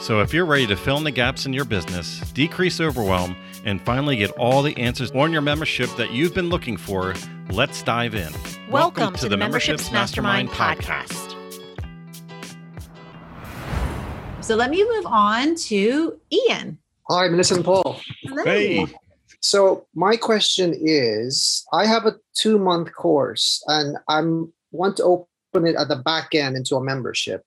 So, 0.00 0.20
if 0.20 0.32
you're 0.32 0.46
ready 0.46 0.66
to 0.68 0.76
fill 0.76 0.98
in 0.98 1.04
the 1.04 1.10
gaps 1.10 1.46
in 1.46 1.52
your 1.52 1.64
business, 1.64 2.20
decrease 2.32 2.80
overwhelm, 2.80 3.34
and 3.64 3.80
finally 3.80 4.16
get 4.16 4.30
all 4.32 4.62
the 4.62 4.76
answers 4.76 5.10
on 5.12 5.32
your 5.32 5.40
membership 5.40 5.90
that 5.96 6.12
you've 6.12 6.34
been 6.34 6.48
looking 6.48 6.76
for, 6.76 7.14
let's 7.50 7.82
dive 7.82 8.14
in. 8.14 8.32
Welcome, 8.32 8.70
Welcome 8.70 9.14
to, 9.14 9.20
to, 9.22 9.28
the 9.30 9.36
Memberships, 9.36 9.90
Mastermind, 9.90 10.48
Mastermind 10.50 10.80
podcast. 10.80 11.34
So, 14.44 14.54
let 14.54 14.70
me 14.70 14.84
move 14.84 15.06
on 15.06 15.56
to 15.56 16.20
Ian. 16.30 16.78
Hi, 17.08 17.28
Melissa 17.28 17.56
and 17.56 17.64
Paul. 17.64 18.00
Hello. 18.22 18.44
Hey. 18.44 18.86
So, 19.40 19.86
my 19.94 20.16
question 20.16 20.74
is 20.78 21.66
I 21.72 21.86
have 21.86 22.04
a 22.04 22.16
two 22.34 22.58
month 22.58 22.92
course 22.92 23.64
and 23.66 23.96
I 24.08 24.22
want 24.70 24.98
to 24.98 25.04
open 25.04 25.66
it 25.66 25.74
at 25.74 25.88
the 25.88 25.96
back 25.96 26.34
end 26.34 26.54
into 26.54 26.76
a 26.76 26.84
membership 26.84 27.44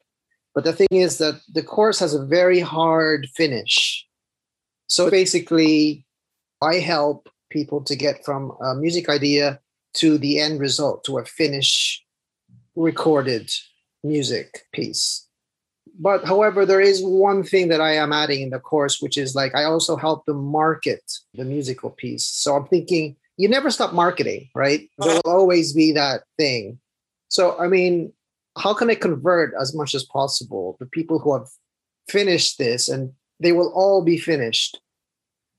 but 0.59 0.65
the 0.65 0.73
thing 0.73 0.99
is 0.99 1.19
that 1.19 1.39
the 1.53 1.63
course 1.63 1.99
has 1.99 2.13
a 2.13 2.25
very 2.25 2.59
hard 2.59 3.29
finish. 3.33 4.05
So 4.87 5.09
basically, 5.09 6.05
I 6.61 6.79
help 6.79 7.29
people 7.49 7.81
to 7.85 7.95
get 7.95 8.25
from 8.25 8.51
a 8.61 8.75
music 8.75 9.07
idea 9.07 9.61
to 9.93 10.17
the 10.17 10.41
end 10.41 10.59
result, 10.59 11.05
to 11.05 11.17
a 11.17 11.23
finished 11.23 12.03
recorded 12.75 13.49
music 14.03 14.66
piece. 14.73 15.25
But 15.97 16.25
however, 16.25 16.66
there 16.66 16.81
is 16.81 17.01
one 17.01 17.41
thing 17.41 17.69
that 17.69 17.79
I 17.79 17.94
am 17.94 18.11
adding 18.11 18.41
in 18.41 18.49
the 18.49 18.59
course, 18.59 19.01
which 19.01 19.17
is 19.17 19.35
like 19.35 19.55
I 19.55 19.63
also 19.63 19.95
help 19.95 20.25
them 20.25 20.44
market 20.44 21.09
the 21.35 21.45
musical 21.45 21.91
piece. 21.91 22.25
So 22.25 22.57
I'm 22.57 22.67
thinking 22.67 23.16
you 23.38 23.47
never 23.47 23.71
stop 23.71 23.94
marketing, 23.94 24.49
right? 24.53 24.89
There 24.97 25.13
will 25.13 25.21
always 25.23 25.71
be 25.71 25.94
that 25.94 26.23
thing. 26.38 26.79
So, 27.29 27.57
I 27.57 27.69
mean, 27.69 28.11
how 28.59 28.73
can 28.73 28.89
I 28.89 28.95
convert 28.95 29.53
as 29.59 29.73
much 29.73 29.95
as 29.95 30.03
possible 30.03 30.75
the 30.79 30.85
people 30.85 31.19
who 31.19 31.33
have 31.33 31.47
finished 32.07 32.57
this 32.57 32.89
and 32.89 33.13
they 33.39 33.53
will 33.53 33.71
all 33.73 34.03
be 34.03 34.17
finished 34.17 34.79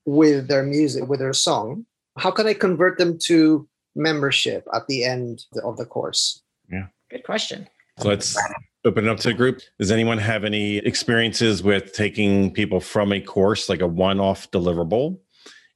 with 0.05 0.47
their 0.47 0.63
music, 0.63 1.07
with 1.07 1.19
their 1.19 1.33
song? 1.33 1.85
How 2.17 2.31
can 2.31 2.47
I 2.47 2.53
convert 2.53 2.97
them 2.97 3.17
to 3.25 3.67
membership 3.95 4.67
at 4.73 4.87
the 4.87 5.03
end 5.03 5.45
of 5.63 5.77
the 5.77 5.85
course? 5.85 6.41
Yeah. 6.71 6.87
Good 7.09 7.23
question. 7.23 7.67
So 7.99 8.09
let's 8.09 8.37
open 8.85 9.07
it 9.07 9.09
up 9.09 9.19
to 9.19 9.29
the 9.29 9.33
group. 9.33 9.61
Does 9.79 9.91
anyone 9.91 10.17
have 10.17 10.43
any 10.43 10.77
experiences 10.77 11.63
with 11.63 11.93
taking 11.93 12.53
people 12.53 12.79
from 12.79 13.11
a 13.11 13.19
course, 13.19 13.69
like 13.69 13.81
a 13.81 13.87
one 13.87 14.19
off 14.19 14.49
deliverable, 14.51 15.19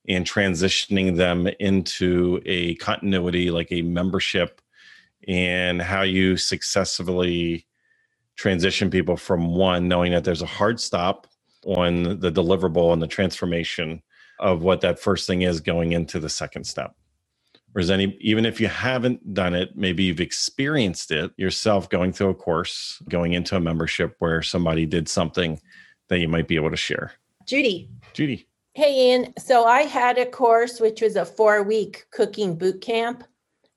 and 0.07 0.25
transitioning 0.25 1.17
them 1.17 1.47
into 1.59 2.41
a 2.45 2.75
continuity, 2.75 3.49
like 3.49 3.71
a 3.71 3.81
membership 3.81 4.61
and 5.27 5.81
how 5.81 6.03
you 6.03 6.37
successfully 6.37 7.65
transition 8.37 8.89
people 8.89 9.17
from 9.17 9.55
one, 9.55 9.87
knowing 9.87 10.11
that 10.13 10.23
there's 10.23 10.41
a 10.41 10.47
hard 10.47 10.79
stop 10.79 11.27
on 11.65 12.19
the 12.19 12.31
deliverable 12.31 12.93
and 12.93 13.01
the 13.01 13.07
transformation 13.07 14.01
of 14.39 14.63
what 14.63 14.81
that 14.81 14.99
first 14.99 15.27
thing 15.27 15.43
is 15.43 15.61
going 15.61 15.93
into 15.93 16.19
the 16.19 16.29
second 16.29 16.65
step. 16.65 16.95
Or 17.75 17.81
is 17.81 17.91
any, 17.91 18.17
even 18.21 18.45
if 18.45 18.61
you 18.61 18.67
haven't 18.67 19.33
done 19.33 19.53
it, 19.53 19.75
maybe 19.75 20.03
you've 20.03 20.22
experienced 20.22 21.11
it 21.11 21.31
yourself 21.38 21.89
going 21.89 22.13
through 22.13 22.29
a 22.29 22.35
course, 22.35 23.01
going 23.09 23.33
into 23.33 23.55
a 23.55 23.59
membership 23.61 24.16
where 24.19 24.41
somebody 24.41 24.85
did 24.85 25.09
something 25.09 25.59
that 26.09 26.19
you 26.19 26.27
might 26.27 26.47
be 26.47 26.55
able 26.55 26.71
to 26.71 26.77
share. 26.77 27.13
Judy. 27.47 27.89
Judy. 28.13 28.47
Hey, 28.73 29.11
Ian. 29.11 29.33
So 29.39 29.66
I 29.66 29.83
had 29.83 30.17
a 30.17 30.25
course 30.25 30.79
which 30.79 31.01
was 31.01 31.16
a 31.16 31.25
four 31.25 31.63
week 31.63 32.05
cooking 32.11 32.57
boot 32.57 32.81
camp 32.81 33.23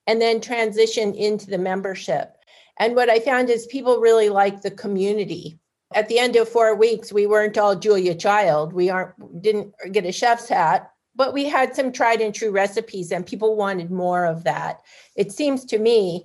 and 0.09 0.21
then 0.21 0.41
transition 0.41 1.15
into 1.15 1.47
the 1.47 1.59
membership. 1.59 2.35
And 2.79 2.97
what 2.97 3.11
I 3.11 3.21
found 3.21 3.51
is 3.51 3.67
people 3.67 4.01
really 4.01 4.31
like 4.31 4.63
the 4.63 4.71
community. 4.71 5.59
At 5.95 6.09
the 6.09 6.19
end 6.19 6.35
of 6.35 6.49
four 6.49 6.75
weeks, 6.75 7.13
we 7.13 7.27
weren't 7.27 7.59
all 7.59 7.77
Julia 7.77 8.15
Child. 8.15 8.73
We 8.73 8.89
aren't 8.89 9.43
didn't 9.43 9.75
get 9.93 10.07
a 10.07 10.13
chef's 10.13 10.49
hat, 10.49 10.91
but 11.15 11.35
we 11.35 11.45
had 11.45 11.77
some 11.77 11.93
tried 11.93 12.21
and 12.21 12.35
true 12.35 12.51
recipes, 12.51 13.13
and 13.13 13.27
people 13.27 13.55
wanted 13.55 13.91
more 13.91 14.25
of 14.25 14.45
that. 14.45 14.81
It 15.15 15.31
seems 15.31 15.65
to 15.67 15.79
me 15.79 16.25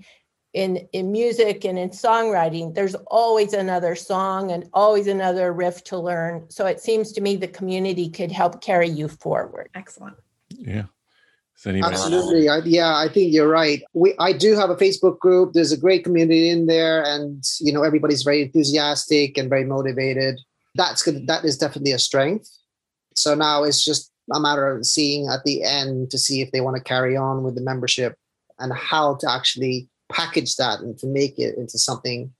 in 0.53 0.77
in 0.93 1.11
music 1.11 1.65
and 1.65 1.79
in 1.79 1.89
songwriting 1.89 2.75
there's 2.75 2.95
always 3.07 3.53
another 3.53 3.95
song 3.95 4.51
and 4.51 4.69
always 4.71 5.07
another 5.07 5.51
riff 5.51 5.83
to 5.83 5.97
learn 5.97 6.45
so 6.47 6.67
it 6.67 6.79
seems 6.79 7.11
to 7.11 7.21
me 7.21 7.35
the 7.35 7.47
community 7.47 8.07
could 8.07 8.31
help 8.31 8.61
carry 8.61 8.87
you 8.87 9.07
forward 9.07 9.67
excellent 9.73 10.15
yeah 10.51 10.83
Absolutely. 11.65 12.49
I, 12.49 12.57
yeah, 12.65 12.97
I 12.97 13.07
think 13.07 13.33
you're 13.33 13.47
right. 13.47 13.83
We 13.93 14.13
I 14.19 14.33
do 14.33 14.55
have 14.55 14.69
a 14.69 14.75
Facebook 14.75 15.19
group. 15.19 15.53
There's 15.53 15.71
a 15.71 15.77
great 15.77 16.03
community 16.03 16.49
in 16.49 16.65
there, 16.65 17.03
and 17.03 17.43
you 17.61 17.71
know 17.71 17.83
everybody's 17.83 18.23
very 18.23 18.41
enthusiastic 18.41 19.37
and 19.37 19.49
very 19.49 19.63
motivated. 19.63 20.39
That's 20.75 21.03
good. 21.03 21.27
That 21.27 21.45
is 21.45 21.57
definitely 21.57 21.91
a 21.91 21.99
strength. 21.99 22.49
So 23.15 23.35
now 23.35 23.63
it's 23.63 23.85
just 23.85 24.11
a 24.31 24.39
matter 24.39 24.75
of 24.75 24.85
seeing 24.85 25.27
at 25.27 25.43
the 25.43 25.63
end 25.63 26.09
to 26.11 26.17
see 26.17 26.41
if 26.41 26.51
they 26.51 26.61
want 26.61 26.77
to 26.77 26.83
carry 26.83 27.15
on 27.15 27.43
with 27.43 27.55
the 27.55 27.61
membership 27.61 28.17
and 28.59 28.73
how 28.73 29.15
to 29.15 29.31
actually 29.31 29.89
package 30.11 30.55
that 30.55 30.79
and 30.79 30.97
to 30.99 31.07
make 31.07 31.37
it 31.37 31.57
into 31.57 31.77
something 31.77 32.31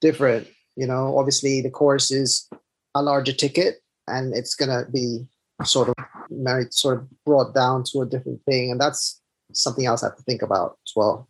different. 0.00 0.48
You 0.76 0.86
know, 0.86 1.16
obviously 1.16 1.60
the 1.60 1.70
course 1.70 2.10
is 2.10 2.48
a 2.94 3.02
larger 3.02 3.32
ticket 3.32 3.82
and 4.08 4.34
it's 4.34 4.54
gonna 4.54 4.86
be 4.92 5.26
sort 5.64 5.88
of 5.88 5.94
married 6.42 6.72
sort 6.72 6.98
of 6.98 7.08
brought 7.24 7.54
down 7.54 7.84
to 7.84 8.00
a 8.00 8.06
different 8.06 8.42
thing 8.44 8.70
and 8.70 8.80
that's 8.80 9.20
something 9.52 9.86
else 9.86 10.02
i 10.02 10.06
have 10.06 10.16
to 10.16 10.22
think 10.22 10.42
about 10.42 10.78
as 10.86 10.92
well. 10.96 11.28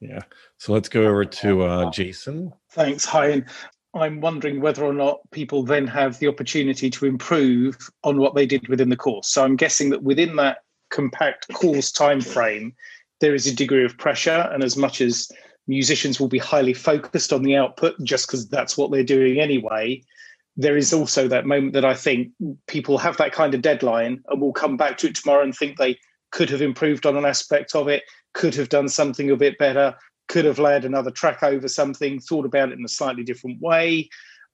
Yeah. 0.00 0.20
So 0.58 0.72
let's 0.72 0.88
go 0.88 1.06
over 1.06 1.24
to 1.24 1.62
uh, 1.62 1.90
jason. 1.90 2.52
Thanks 2.72 3.04
hi 3.04 3.28
and 3.28 3.44
i'm 3.94 4.20
wondering 4.20 4.60
whether 4.60 4.84
or 4.84 4.94
not 4.94 5.20
people 5.30 5.62
then 5.62 5.86
have 5.86 6.18
the 6.18 6.28
opportunity 6.28 6.90
to 6.90 7.06
improve 7.06 7.76
on 8.04 8.18
what 8.18 8.34
they 8.34 8.46
did 8.46 8.66
within 8.68 8.88
the 8.88 8.96
course. 8.96 9.28
So 9.28 9.44
i'm 9.44 9.56
guessing 9.56 9.90
that 9.90 10.02
within 10.02 10.36
that 10.36 10.58
compact 10.90 11.48
course 11.54 11.90
time 11.90 12.20
frame 12.20 12.74
there 13.20 13.34
is 13.34 13.46
a 13.46 13.54
degree 13.54 13.84
of 13.84 13.96
pressure 13.96 14.50
and 14.52 14.62
as 14.62 14.76
much 14.76 15.00
as 15.00 15.30
musicians 15.68 16.18
will 16.20 16.28
be 16.28 16.38
highly 16.38 16.74
focused 16.74 17.32
on 17.32 17.42
the 17.42 17.56
output 17.56 17.94
just 18.02 18.26
because 18.26 18.48
that's 18.48 18.76
what 18.76 18.90
they're 18.90 19.04
doing 19.04 19.40
anyway 19.40 20.02
there 20.56 20.76
is 20.76 20.92
also 20.92 21.28
that 21.28 21.46
moment 21.46 21.72
that 21.72 21.84
I 21.84 21.94
think 21.94 22.30
people 22.66 22.98
have 22.98 23.16
that 23.16 23.32
kind 23.32 23.54
of 23.54 23.62
deadline 23.62 24.22
and 24.28 24.40
will 24.40 24.52
come 24.52 24.76
back 24.76 24.98
to 24.98 25.08
it 25.08 25.14
tomorrow 25.14 25.42
and 25.42 25.54
think 25.54 25.76
they 25.76 25.98
could 26.30 26.50
have 26.50 26.62
improved 26.62 27.06
on 27.06 27.16
an 27.16 27.24
aspect 27.24 27.74
of 27.74 27.88
it, 27.88 28.02
could 28.34 28.54
have 28.54 28.68
done 28.68 28.88
something 28.88 29.30
a 29.30 29.36
bit 29.36 29.58
better, 29.58 29.94
could 30.28 30.44
have 30.44 30.58
laid 30.58 30.84
another 30.84 31.10
track 31.10 31.42
over 31.42 31.68
something, 31.68 32.20
thought 32.20 32.46
about 32.46 32.70
it 32.70 32.78
in 32.78 32.84
a 32.84 32.88
slightly 32.88 33.22
different 33.22 33.60
way. 33.60 34.08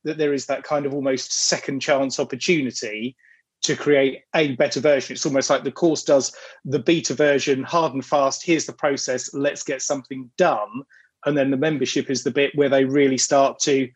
That 0.05 0.19
there 0.19 0.33
is 0.33 0.47
that 0.47 0.63
kind 0.63 0.87
of 0.87 0.95
almost 0.95 1.33
second 1.33 1.81
chance 1.81 2.21
opportunity 2.21 3.17
to 3.63 3.75
create 3.75 4.23
a 4.35 4.55
better 4.55 4.81
version. 4.81 5.15
It's 5.15 5.27
almost 5.27 5.51
like 5.51 5.65
the 5.65 5.73
course 5.73 6.05
does 6.05 6.33
the 6.65 6.79
beta 6.79 7.15
version, 7.15 7.65
hard 7.65 7.93
and 7.93 8.05
fast. 8.05 8.45
Here's 8.45 8.67
the 8.67 8.73
process. 8.73 9.35
Let's 9.35 9.65
get 9.65 9.83
something 9.83 10.31
done. 10.39 10.83
And 11.27 11.37
then 11.37 11.51
the 11.51 11.57
membership 11.57 12.09
is 12.09 12.23
the 12.23 12.31
bit 12.31 12.53
where 12.55 12.69
they 12.69 12.85
really 12.85 13.19
start 13.19 13.59
to, 13.61 13.89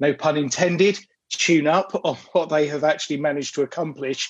no 0.00 0.12
pun 0.12 0.36
intended, 0.36 0.98
tune 1.30 1.66
up 1.66 1.92
on 2.04 2.16
what 2.32 2.48
they 2.48 2.66
have 2.68 2.84
actually 2.84 3.18
managed 3.18 3.54
to 3.54 3.62
accomplish 3.62 4.28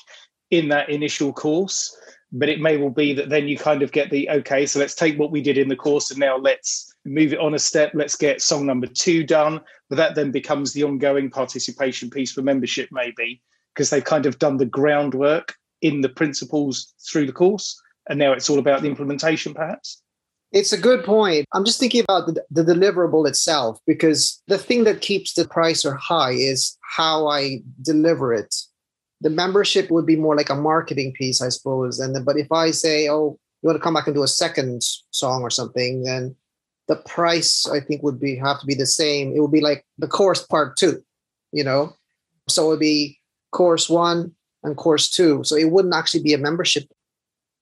in 0.51 0.69
that 0.69 0.89
initial 0.89 1.33
course. 1.33 1.97
But 2.31 2.51
it 2.51 2.61
may 2.61 2.77
well 2.77 2.91
be 2.91 3.15
that 3.15 3.31
then 3.31 3.49
you 3.49 3.57
kind 3.57 3.83
of 3.83 3.91
get 3.91 4.11
the 4.11 4.29
okay, 4.29 4.67
so 4.67 4.79
let's 4.79 4.95
take 4.95 5.19
what 5.19 5.31
we 5.31 5.41
did 5.41 5.57
in 5.57 5.69
the 5.69 5.77
course 5.77 6.11
and 6.11 6.21
now 6.21 6.37
let's 6.37 6.95
move 7.07 7.33
it 7.33 7.39
on 7.39 7.55
a 7.55 7.59
step. 7.59 7.93
Let's 7.95 8.17
get 8.17 8.43
song 8.43 8.67
number 8.67 8.87
two 8.87 9.25
done. 9.25 9.61
But 9.89 9.97
that 9.97 10.15
then 10.15 10.31
becomes 10.31 10.73
the 10.73 10.85
ongoing 10.85 11.31
participation 11.31 12.11
piece 12.11 12.33
for 12.33 12.43
membership, 12.43 12.91
maybe, 12.93 13.41
because 13.75 13.89
they've 13.89 14.05
kind 14.05 14.27
of 14.27 14.39
done 14.39 14.59
the 14.59 14.67
groundwork 14.67 15.55
in 15.81 16.03
the 16.03 16.09
principles 16.11 16.93
through 17.11 17.27
the 17.27 17.33
course. 17.33 17.81
And 18.11 18.19
now 18.19 18.33
it's 18.33 18.51
all 18.51 18.59
about 18.59 18.83
the 18.83 18.89
implementation, 18.89 19.55
perhaps. 19.55 20.03
It's 20.53 20.73
a 20.73 20.79
good 20.79 21.05
point. 21.05 21.47
I'm 21.53 21.65
just 21.65 21.79
thinking 21.79 22.03
about 22.03 22.27
the, 22.27 22.43
the, 22.51 22.65
deliverable 22.65 23.29
itself 23.29 23.81
because 23.87 24.43
the 24.49 24.57
thing 24.57 24.85
that 24.85 25.03
keeps 25.03 25.35
the 25.35 25.47
price 25.47 25.85
or 25.85 25.95
high 25.95 26.33
is 26.33 26.77
how 26.81 27.27
I 27.27 27.61
deliver 27.83 28.33
it. 28.33 28.55
The 29.21 29.31
membership 29.31 29.91
would 29.91 30.07
be 30.07 30.17
more 30.17 30.37
like 30.37 30.49
a 30.49 30.55
marketing 30.55 31.13
piece, 31.13 31.43
I 31.43 31.51
suppose. 31.51 31.99
And 31.99 32.25
but 32.25 32.39
if 32.39 32.51
I 32.51 32.71
say, 32.71 33.09
"Oh, 33.09 33.39
you 33.61 33.67
want 33.67 33.77
to 33.77 33.83
come 33.83 33.95
back 33.95 34.07
and 34.07 34.15
do 34.15 34.23
a 34.23 34.29
second 34.29 34.83
song 35.11 35.43
or 35.43 35.51
something," 35.51 36.05
then 36.05 36.35
the 36.87 36.97
price 36.97 37.69
I 37.69 37.81
think 37.81 38.03
would 38.03 38.19
be 38.19 38.37
have 38.37 38.61
to 38.61 38.67
be 38.67 38.75
the 38.75 38.87
same. 38.87 39.33
It 39.35 39.41
would 39.41 39.53
be 39.53 39.61
like 39.61 39.85
the 39.99 40.09
course 40.09 40.47
part 40.47 40.77
two, 40.77 41.03
you 41.53 41.65
know. 41.65 41.93
So 42.49 42.67
it 42.67 42.69
would 42.69 42.81
be 42.81 43.19
course 43.51 43.89
one 43.89 44.35
and 44.63 44.77
course 44.77 45.11
two. 45.11 45.43
So 45.45 45.57
it 45.57 45.71
wouldn't 45.71 45.95
actually 45.95 46.23
be 46.23 46.33
a 46.33 46.39
membership. 46.39 46.85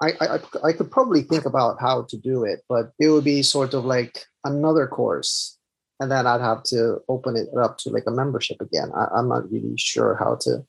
I, 0.01 0.13
I 0.21 0.39
I 0.69 0.73
could 0.73 0.91
probably 0.91 1.23
think 1.23 1.47
about 1.47 1.81
how 1.81 2.03
to 2.11 2.17
do 2.17 2.45
it, 2.45 2.61
but 2.69 2.93
it 2.99 3.09
would 3.09 3.25
be 3.25 3.43
sort 3.43 3.73
of 3.75 3.85
like 3.85 4.27
another 4.45 4.87
course, 4.87 5.57
and 6.01 6.11
then 6.11 6.27
I'd 6.27 6.41
have 6.43 6.63
to 6.65 6.99
open 7.09 7.37
it 7.37 7.49
up 7.57 7.79
to 7.79 7.91
like 7.91 8.05
a 8.07 8.11
membership 8.11 8.61
again. 8.61 8.91
I, 8.95 9.07
I'm 9.17 9.29
not 9.29 9.51
really 9.51 9.75
sure 9.77 10.15
how 10.17 10.37
to 10.43 10.65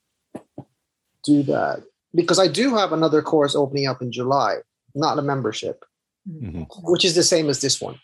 do 1.24 1.42
that 1.44 1.82
because 2.14 2.38
I 2.38 2.48
do 2.48 2.74
have 2.76 2.92
another 2.92 3.20
course 3.22 3.54
opening 3.54 3.86
up 3.86 4.00
in 4.00 4.10
July, 4.12 4.56
not 4.94 5.18
a 5.18 5.22
membership, 5.22 5.84
Mhm. 6.28 6.66
which 6.84 7.04
is 7.04 7.14
the 7.14 7.22
same 7.22 7.48
as 7.50 7.60
this 7.60 7.80
one. 7.80 7.98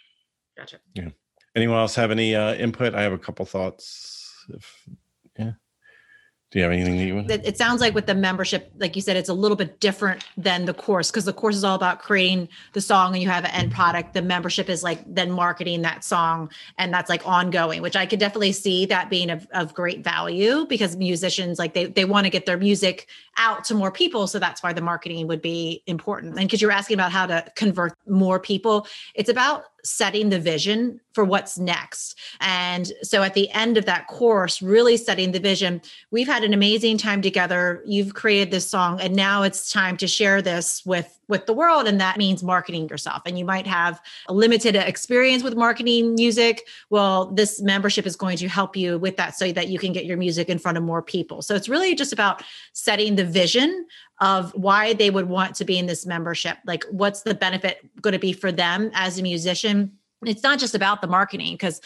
Gotcha. 0.56 0.78
Yeah. 0.94 1.10
Anyone 1.56 1.78
else 1.78 1.94
have 1.94 2.10
any 2.10 2.34
uh, 2.34 2.54
input? 2.54 2.94
I 2.94 3.02
have 3.02 3.12
a 3.12 3.18
couple 3.18 3.46
thoughts. 3.46 4.44
If 4.52 4.88
yeah, 5.38 5.52
do 6.54 6.60
you 6.60 6.62
have 6.62 6.72
anything 6.72 6.96
that 6.98 7.04
you 7.04 7.16
want? 7.16 7.28
It, 7.32 7.58
sounds 7.58 7.80
like 7.80 7.96
with 7.96 8.06
the 8.06 8.14
membership, 8.14 8.70
like 8.78 8.94
you 8.94 9.02
said, 9.02 9.16
it's 9.16 9.28
a 9.28 9.34
little 9.34 9.56
bit 9.56 9.80
different 9.80 10.24
than 10.36 10.66
the 10.66 10.72
course 10.72 11.10
because 11.10 11.24
the 11.24 11.32
course 11.32 11.56
is 11.56 11.64
all 11.64 11.74
about 11.74 11.98
creating 11.98 12.48
the 12.74 12.80
song 12.80 13.12
and 13.12 13.20
you 13.20 13.28
have 13.28 13.44
an 13.44 13.50
end 13.50 13.72
product. 13.72 14.14
The 14.14 14.22
membership 14.22 14.68
is 14.68 14.84
like 14.84 15.02
then 15.04 15.32
marketing 15.32 15.82
that 15.82 16.04
song 16.04 16.48
and 16.78 16.94
that's 16.94 17.10
like 17.10 17.26
ongoing, 17.26 17.82
which 17.82 17.96
I 17.96 18.06
could 18.06 18.20
definitely 18.20 18.52
see 18.52 18.86
that 18.86 19.10
being 19.10 19.30
of, 19.30 19.48
of 19.52 19.74
great 19.74 20.04
value 20.04 20.64
because 20.66 20.94
musicians 20.94 21.58
like 21.58 21.74
they 21.74 21.86
they 21.86 22.04
want 22.04 22.24
to 22.26 22.30
get 22.30 22.46
their 22.46 22.56
music 22.56 23.08
out 23.36 23.64
to 23.64 23.74
more 23.74 23.90
people. 23.90 24.28
So 24.28 24.38
that's 24.38 24.62
why 24.62 24.72
the 24.72 24.80
marketing 24.80 25.26
would 25.26 25.42
be 25.42 25.82
important. 25.88 26.38
And 26.38 26.46
because 26.46 26.62
you're 26.62 26.70
asking 26.70 26.94
about 26.94 27.10
how 27.10 27.26
to 27.26 27.44
convert 27.56 27.94
more 28.06 28.38
people, 28.38 28.86
it's 29.16 29.28
about 29.28 29.64
setting 29.84 30.30
the 30.30 30.38
vision 30.38 31.00
for 31.12 31.24
what's 31.24 31.58
next. 31.58 32.18
And 32.40 32.90
so 33.02 33.22
at 33.22 33.34
the 33.34 33.50
end 33.50 33.76
of 33.76 33.84
that 33.84 34.08
course, 34.08 34.60
really 34.60 34.96
setting 34.96 35.32
the 35.32 35.38
vision, 35.38 35.80
we've 36.10 36.26
had 36.26 36.42
an 36.42 36.52
amazing 36.52 36.98
time 36.98 37.22
together. 37.22 37.82
You've 37.86 38.14
created 38.14 38.50
this 38.50 38.68
song 38.68 39.00
and 39.00 39.14
now 39.14 39.42
it's 39.42 39.70
time 39.70 39.96
to 39.98 40.08
share 40.08 40.42
this 40.42 40.84
with 40.84 41.18
with 41.26 41.46
the 41.46 41.54
world 41.54 41.86
and 41.86 41.98
that 42.00 42.18
means 42.18 42.42
marketing 42.42 42.86
yourself. 42.88 43.22
And 43.24 43.38
you 43.38 43.46
might 43.46 43.66
have 43.66 43.98
a 44.28 44.34
limited 44.34 44.76
experience 44.76 45.42
with 45.42 45.56
marketing 45.56 46.14
music. 46.14 46.68
Well, 46.90 47.26
this 47.26 47.62
membership 47.62 48.06
is 48.06 48.14
going 48.14 48.36
to 48.38 48.48
help 48.48 48.76
you 48.76 48.98
with 48.98 49.16
that 49.16 49.34
so 49.34 49.50
that 49.52 49.68
you 49.68 49.78
can 49.78 49.92
get 49.92 50.04
your 50.04 50.18
music 50.18 50.50
in 50.50 50.58
front 50.58 50.76
of 50.76 50.84
more 50.84 51.00
people. 51.00 51.40
So 51.40 51.54
it's 51.54 51.68
really 51.68 51.94
just 51.94 52.12
about 52.12 52.42
setting 52.74 53.16
the 53.16 53.24
vision 53.24 53.86
of 54.20 54.52
why 54.52 54.92
they 54.92 55.10
would 55.10 55.28
want 55.28 55.56
to 55.56 55.64
be 55.64 55.78
in 55.78 55.86
this 55.86 56.06
membership. 56.06 56.56
Like 56.66 56.84
what's 56.90 57.22
the 57.22 57.34
benefit 57.34 57.78
going 58.00 58.12
to 58.12 58.18
be 58.18 58.32
for 58.32 58.52
them 58.52 58.90
as 58.94 59.18
a 59.18 59.22
musician? 59.22 59.92
It's 60.24 60.42
not 60.42 60.58
just 60.58 60.74
about 60.74 61.00
the 61.00 61.08
marketing 61.08 61.54
because 61.54 61.80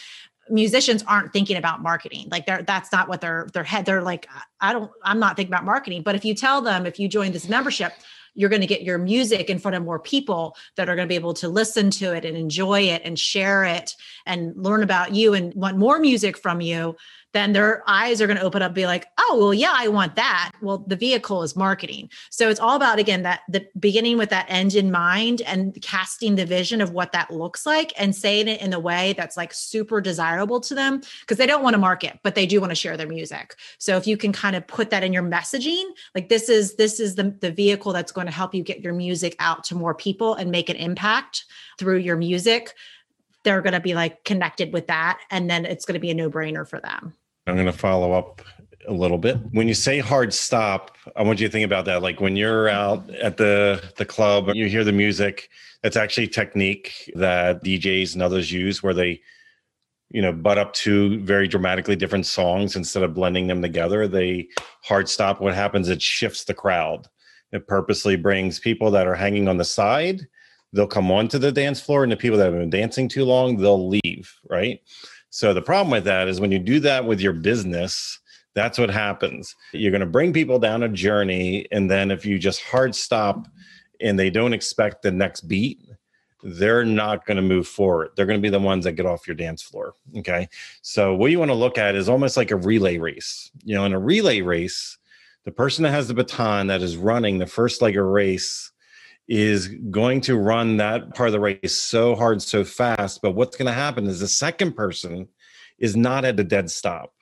musicians 0.49 1.03
aren't 1.07 1.31
thinking 1.31 1.57
about 1.57 1.81
marketing 1.81 2.27
like 2.31 2.45
they're 2.47 2.63
that's 2.63 2.91
not 2.91 3.07
what 3.07 3.21
their 3.21 3.47
their 3.53 3.63
head 3.63 3.85
they're 3.85 4.01
like 4.01 4.27
i 4.61 4.73
don't 4.73 4.89
i'm 5.03 5.19
not 5.19 5.35
thinking 5.35 5.53
about 5.53 5.63
marketing 5.63 6.01
but 6.01 6.15
if 6.15 6.25
you 6.25 6.33
tell 6.33 6.59
them 6.59 6.87
if 6.87 6.99
you 6.99 7.07
join 7.07 7.31
this 7.31 7.47
membership 7.47 7.93
you're 8.35 8.49
going 8.49 8.61
to 8.61 8.67
get 8.67 8.83
your 8.83 8.97
music 8.97 9.49
in 9.49 9.59
front 9.59 9.75
of 9.75 9.83
more 9.83 9.99
people 9.99 10.55
that 10.75 10.87
are 10.87 10.95
going 10.95 11.07
to 11.07 11.09
be 11.09 11.15
able 11.15 11.33
to 11.33 11.49
listen 11.49 11.89
to 11.89 12.15
it 12.15 12.25
and 12.25 12.37
enjoy 12.37 12.81
it 12.81 13.01
and 13.03 13.19
share 13.19 13.63
it 13.63 13.95
and 14.25 14.55
learn 14.55 14.83
about 14.83 15.13
you 15.13 15.33
and 15.33 15.53
want 15.55 15.77
more 15.77 15.99
music 15.99 16.37
from 16.37 16.61
you 16.61 16.95
then 17.33 17.53
their 17.53 17.83
eyes 17.87 18.21
are 18.21 18.27
going 18.27 18.37
to 18.37 18.43
open 18.43 18.61
up 18.61 18.69
and 18.69 18.75
be 18.75 18.85
like 18.85 19.07
oh 19.19 19.37
well 19.39 19.53
yeah 19.53 19.73
i 19.75 19.87
want 19.87 20.15
that. 20.15 20.51
Well 20.61 20.79
the 20.79 20.95
vehicle 20.95 21.43
is 21.43 21.55
marketing. 21.55 22.09
So 22.29 22.49
it's 22.49 22.59
all 22.59 22.75
about 22.75 22.99
again 22.99 23.23
that 23.23 23.41
the 23.49 23.65
beginning 23.79 24.17
with 24.17 24.29
that 24.29 24.45
end 24.49 24.75
in 24.75 24.91
mind 24.91 25.41
and 25.41 25.79
casting 25.81 26.35
the 26.35 26.45
vision 26.45 26.81
of 26.81 26.91
what 26.91 27.11
that 27.11 27.31
looks 27.31 27.65
like 27.65 27.93
and 27.97 28.15
saying 28.15 28.47
it 28.47 28.61
in 28.61 28.73
a 28.73 28.79
way 28.79 29.13
that's 29.13 29.37
like 29.37 29.53
super 29.53 30.01
desirable 30.01 30.59
to 30.61 30.75
them 30.75 31.01
because 31.21 31.37
they 31.37 31.45
don't 31.47 31.63
want 31.63 31.73
to 31.73 31.79
market 31.79 32.19
but 32.23 32.35
they 32.35 32.45
do 32.45 32.59
want 32.59 32.71
to 32.71 32.75
share 32.75 32.97
their 32.97 33.07
music. 33.07 33.55
So 33.77 33.97
if 33.97 34.07
you 34.07 34.17
can 34.17 34.33
kind 34.33 34.55
of 34.55 34.65
put 34.67 34.89
that 34.89 35.03
in 35.03 35.13
your 35.13 35.23
messaging 35.23 35.83
like 36.15 36.29
this 36.29 36.49
is 36.49 36.75
this 36.75 36.99
is 36.99 37.15
the, 37.15 37.35
the 37.41 37.51
vehicle 37.51 37.93
that's 37.93 38.11
going 38.11 38.27
to 38.27 38.33
help 38.33 38.53
you 38.53 38.63
get 38.63 38.81
your 38.81 38.93
music 38.93 39.35
out 39.39 39.63
to 39.65 39.75
more 39.75 39.93
people 39.93 40.33
and 40.33 40.51
make 40.51 40.69
an 40.69 40.75
impact 40.75 41.45
through 41.77 41.97
your 41.97 42.17
music 42.17 42.73
they're 43.43 43.61
going 43.61 43.73
to 43.73 43.79
be 43.79 43.93
like 43.93 44.23
connected 44.23 44.73
with 44.73 44.87
that 44.87 45.19
and 45.31 45.49
then 45.49 45.65
it's 45.65 45.85
going 45.85 45.93
to 45.93 45.99
be 45.99 46.11
a 46.11 46.13
no-brainer 46.13 46.67
for 46.67 46.79
them 46.79 47.13
I'm 47.47 47.55
going 47.55 47.65
to 47.65 47.73
follow 47.73 48.13
up 48.13 48.41
a 48.87 48.93
little 48.93 49.17
bit. 49.17 49.37
When 49.51 49.67
you 49.67 49.73
say 49.73 49.99
hard 49.99 50.33
stop, 50.33 50.97
I 51.15 51.23
want 51.23 51.39
you 51.39 51.47
to 51.47 51.51
think 51.51 51.65
about 51.65 51.85
that. 51.85 52.01
Like 52.01 52.21
when 52.21 52.35
you're 52.35 52.69
out 52.69 53.09
at 53.09 53.37
the 53.37 53.83
the 53.97 54.05
club, 54.05 54.49
and 54.49 54.57
you 54.57 54.67
hear 54.67 54.83
the 54.83 54.91
music. 54.91 55.49
That's 55.83 55.95
actually 55.95 56.27
technique 56.27 57.09
that 57.15 57.63
DJs 57.63 58.13
and 58.13 58.21
others 58.21 58.51
use, 58.51 58.83
where 58.83 58.93
they, 58.93 59.21
you 60.09 60.21
know, 60.21 60.33
butt 60.33 60.57
up 60.57 60.73
two 60.73 61.23
very 61.23 61.47
dramatically 61.47 61.95
different 61.95 62.25
songs 62.25 62.75
instead 62.75 63.01
of 63.01 63.13
blending 63.13 63.47
them 63.47 63.61
together. 63.61 64.05
They 64.07 64.49
hard 64.83 65.07
stop. 65.07 65.39
What 65.39 65.55
happens? 65.55 65.87
It 65.87 66.01
shifts 66.01 66.43
the 66.43 66.53
crowd. 66.53 67.07
It 67.53 67.65
purposely 67.65 68.17
brings 68.17 68.59
people 68.59 68.91
that 68.91 69.07
are 69.07 69.15
hanging 69.15 69.47
on 69.47 69.57
the 69.57 69.65
side. 69.65 70.27
They'll 70.73 70.87
come 70.87 71.11
onto 71.11 71.37
the 71.37 71.51
dance 71.51 71.81
floor, 71.81 72.03
and 72.03 72.11
the 72.11 72.17
people 72.17 72.37
that 72.37 72.51
have 72.51 72.59
been 72.59 72.69
dancing 72.69 73.07
too 73.07 73.25
long, 73.25 73.57
they'll 73.57 73.89
leave. 73.89 74.33
Right. 74.49 74.81
So 75.29 75.53
the 75.53 75.61
problem 75.61 75.91
with 75.91 76.05
that 76.05 76.27
is 76.27 76.39
when 76.39 76.51
you 76.51 76.59
do 76.59 76.79
that 76.81 77.05
with 77.05 77.21
your 77.21 77.33
business, 77.33 78.19
that's 78.55 78.77
what 78.77 78.89
happens. 78.89 79.55
You're 79.73 79.91
going 79.91 80.01
to 80.01 80.07
bring 80.07 80.33
people 80.33 80.59
down 80.59 80.83
a 80.83 80.89
journey. 80.89 81.67
And 81.71 81.89
then 81.89 82.11
if 82.11 82.25
you 82.25 82.39
just 82.39 82.61
hard 82.63 82.95
stop 82.95 83.47
and 84.01 84.17
they 84.17 84.29
don't 84.29 84.53
expect 84.53 85.01
the 85.01 85.11
next 85.11 85.41
beat, 85.41 85.79
they're 86.41 86.85
not 86.85 87.25
going 87.25 87.37
to 87.37 87.43
move 87.43 87.67
forward. 87.67 88.09
They're 88.15 88.25
going 88.25 88.39
to 88.39 88.41
be 88.41 88.49
the 88.49 88.59
ones 88.59 88.85
that 88.85 88.93
get 88.93 89.05
off 89.05 89.27
your 89.27 89.35
dance 89.35 89.61
floor. 89.61 89.93
Okay. 90.17 90.47
So 90.81 91.13
what 91.13 91.31
you 91.31 91.39
want 91.39 91.51
to 91.51 91.55
look 91.55 91.77
at 91.77 91.95
is 91.95 92.09
almost 92.09 92.37
like 92.37 92.51
a 92.51 92.55
relay 92.55 92.97
race. 92.97 93.51
You 93.63 93.75
know, 93.75 93.85
in 93.85 93.93
a 93.93 93.99
relay 93.99 94.41
race, 94.41 94.97
the 95.45 95.51
person 95.51 95.83
that 95.83 95.91
has 95.91 96.07
the 96.07 96.13
baton 96.13 96.67
that 96.67 96.81
is 96.81 96.97
running 96.97 97.37
the 97.37 97.45
first 97.45 97.81
leg 97.81 97.97
of 97.97 98.05
race 98.05 98.71
is 99.29 99.67
going 99.67 100.19
to 100.21 100.35
run 100.35 100.77
that 100.77 101.13
part 101.13 101.29
of 101.29 101.33
the 101.33 101.39
race 101.39 101.75
so 101.75 102.15
hard, 102.15 102.41
so 102.41 102.63
fast. 102.63 103.21
But 103.21 103.35
what's 103.35 103.55
going 103.55 103.67
to 103.67 103.71
happen 103.71 104.07
is 104.07 104.19
the 104.19 104.27
second 104.27 104.73
person 104.73 105.27
is 105.77 105.95
not 105.95 106.25
at 106.25 106.39
a 106.39 106.43
dead 106.43 106.71
stop. 106.71 107.13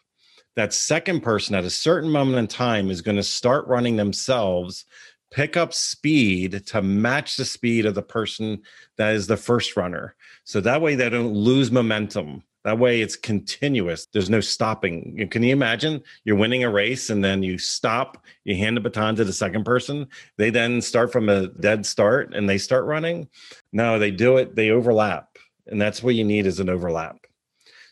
That 0.55 0.73
second 0.73 1.19
person 1.21 1.53
at 1.53 1.65
a 1.65 1.69
certain 1.69 2.09
moment 2.09 2.39
in 2.39 2.47
time 2.47 2.89
is 2.89 3.01
going 3.01 3.17
to 3.17 3.23
start 3.23 3.67
running 3.67 3.97
themselves, 3.97 4.85
pick 5.31 5.57
up 5.57 5.73
speed 5.73 6.65
to 6.67 6.81
match 6.81 7.35
the 7.35 7.45
speed 7.45 7.85
of 7.85 7.93
the 7.93 8.01
person 8.01 8.61
that 8.95 9.13
is 9.13 9.27
the 9.27 9.37
first 9.37 9.75
runner. 9.75 10.15
So 10.45 10.61
that 10.61 10.81
way 10.81 10.95
they 10.95 11.09
don't 11.09 11.33
lose 11.33 11.71
momentum. 11.71 12.41
That 12.67 12.79
way 12.79 12.99
it's 12.99 13.15
continuous. 13.15 14.07
There's 14.11 14.29
no 14.29 14.41
stopping. 14.41 15.25
Can 15.31 15.41
you 15.41 15.53
imagine 15.53 16.03
you're 16.25 16.35
winning 16.35 16.65
a 16.65 16.69
race 16.69 17.09
and 17.09 17.23
then 17.23 17.41
you 17.41 17.57
stop, 17.57 18.25
you 18.43 18.57
hand 18.57 18.75
the 18.75 18.81
baton 18.81 19.15
to 19.15 19.23
the 19.23 19.31
second 19.31 19.63
person. 19.63 20.05
They 20.35 20.49
then 20.49 20.81
start 20.81 21.13
from 21.13 21.29
a 21.29 21.47
dead 21.47 21.85
start 21.85 22.33
and 22.33 22.49
they 22.49 22.57
start 22.57 22.83
running. 22.83 23.29
No, 23.71 23.97
they 23.97 24.11
do 24.11 24.35
it, 24.35 24.57
they 24.57 24.71
overlap. 24.71 25.37
And 25.67 25.79
that's 25.79 26.03
what 26.03 26.15
you 26.15 26.25
need 26.25 26.45
is 26.45 26.59
an 26.59 26.67
overlap. 26.67 27.25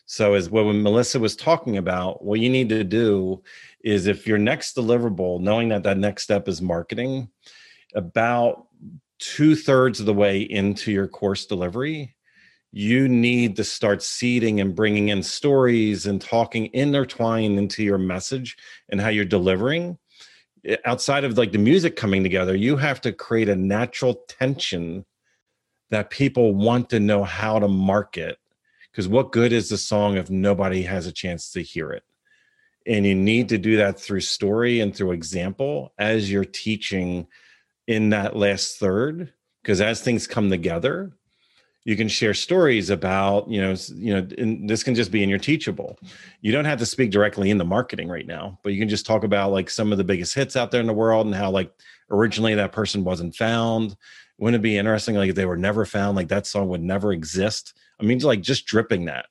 So 0.04 0.34
as 0.34 0.50
what 0.50 0.64
Melissa 0.64 1.20
was 1.20 1.36
talking 1.36 1.78
about, 1.78 2.22
what 2.22 2.40
you 2.40 2.50
need 2.50 2.68
to 2.68 2.84
do 2.84 3.42
is 3.82 4.06
if 4.06 4.26
your 4.26 4.36
next 4.36 4.76
deliverable, 4.76 5.40
knowing 5.40 5.70
that 5.70 5.84
that 5.84 5.96
next 5.96 6.24
step 6.24 6.48
is 6.48 6.60
marketing, 6.60 7.30
about 7.94 8.66
two 9.18 9.56
thirds 9.56 10.00
of 10.00 10.06
the 10.06 10.12
way 10.12 10.42
into 10.42 10.92
your 10.92 11.08
course 11.08 11.46
delivery, 11.46 12.15
you 12.76 13.08
need 13.08 13.56
to 13.56 13.64
start 13.64 14.02
seeding 14.02 14.60
and 14.60 14.74
bringing 14.74 15.08
in 15.08 15.22
stories 15.22 16.04
and 16.04 16.20
talking 16.20 16.68
intertwined 16.74 17.58
into 17.58 17.82
your 17.82 17.96
message 17.96 18.54
and 18.90 19.00
how 19.00 19.08
you're 19.08 19.24
delivering. 19.24 19.96
Outside 20.84 21.24
of 21.24 21.38
like 21.38 21.52
the 21.52 21.58
music 21.58 21.96
coming 21.96 22.22
together 22.22 22.54
you 22.54 22.76
have 22.76 23.00
to 23.00 23.12
create 23.12 23.48
a 23.48 23.56
natural 23.56 24.26
tension 24.28 25.06
that 25.88 26.10
people 26.10 26.54
want 26.54 26.90
to 26.90 27.00
know 27.00 27.24
how 27.24 27.58
to 27.58 27.66
market 27.66 28.36
because 28.92 29.08
what 29.08 29.32
good 29.32 29.54
is 29.54 29.70
the 29.70 29.78
song 29.78 30.18
if 30.18 30.28
nobody 30.28 30.82
has 30.82 31.06
a 31.06 31.12
chance 31.12 31.52
to 31.52 31.62
hear 31.62 31.92
it? 31.92 32.02
And 32.86 33.06
you 33.06 33.14
need 33.14 33.48
to 33.48 33.58
do 33.58 33.78
that 33.78 33.98
through 33.98 34.20
story 34.20 34.80
and 34.80 34.94
through 34.94 35.12
example 35.12 35.94
as 35.96 36.30
you're 36.30 36.44
teaching 36.44 37.26
in 37.86 38.10
that 38.10 38.36
last 38.36 38.78
third 38.78 39.32
because 39.62 39.80
as 39.80 40.02
things 40.02 40.26
come 40.26 40.50
together 40.50 41.15
you 41.86 41.96
can 41.96 42.08
share 42.08 42.34
stories 42.34 42.90
about 42.90 43.48
you 43.48 43.60
know 43.60 43.76
you 43.94 44.12
know 44.12 44.26
and 44.38 44.68
this 44.68 44.82
can 44.82 44.96
just 44.96 45.12
be 45.12 45.22
in 45.22 45.28
your 45.28 45.38
teachable. 45.38 45.96
You 46.40 46.50
don't 46.50 46.64
have 46.64 46.80
to 46.80 46.86
speak 46.86 47.12
directly 47.12 47.48
in 47.48 47.58
the 47.58 47.64
marketing 47.64 48.08
right 48.08 48.26
now 48.26 48.58
but 48.64 48.72
you 48.72 48.80
can 48.80 48.88
just 48.88 49.06
talk 49.06 49.22
about 49.22 49.52
like 49.52 49.70
some 49.70 49.92
of 49.92 49.98
the 49.98 50.04
biggest 50.04 50.34
hits 50.34 50.56
out 50.56 50.72
there 50.72 50.80
in 50.80 50.88
the 50.88 50.92
world 50.92 51.26
and 51.26 51.34
how 51.34 51.48
like 51.50 51.72
originally 52.10 52.56
that 52.56 52.72
person 52.72 53.04
wasn't 53.04 53.36
found. 53.36 53.96
Wouldn't 54.38 54.60
it 54.60 54.62
be 54.62 54.76
interesting 54.76 55.14
like 55.14 55.30
if 55.30 55.36
they 55.36 55.46
were 55.46 55.56
never 55.56 55.86
found 55.86 56.16
like 56.16 56.28
that 56.28 56.46
song 56.46 56.68
would 56.68 56.82
never 56.82 57.12
exist? 57.12 57.72
I 58.00 58.02
mean 58.02 58.18
like 58.18 58.40
just 58.40 58.66
dripping 58.66 59.04
that 59.04 59.26